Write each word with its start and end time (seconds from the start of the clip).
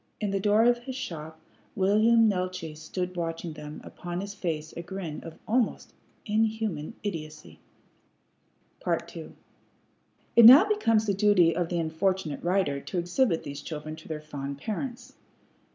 In 0.19 0.31
the 0.31 0.39
door 0.39 0.63
of 0.65 0.79
his 0.79 0.95
shop 0.95 1.39
William 1.75 2.27
Neeltje 2.27 2.75
stood 2.75 3.15
watching 3.15 3.53
them, 3.53 3.79
upon 3.83 4.19
his 4.19 4.33
face 4.33 4.73
a 4.75 4.81
grin 4.81 5.21
of 5.21 5.37
almost 5.47 5.93
inhuman 6.25 6.95
idiocy. 7.03 7.59
II 8.87 9.33
It 10.35 10.45
now 10.45 10.67
becomes 10.67 11.05
the 11.05 11.13
duty 11.13 11.55
of 11.55 11.69
the 11.69 11.77
unfortunate 11.77 12.41
writer 12.43 12.79
to 12.79 12.97
exhibit 12.97 13.43
these 13.43 13.61
children 13.61 13.95
to 13.97 14.07
their 14.07 14.21
fond 14.21 14.57
parents. 14.57 15.13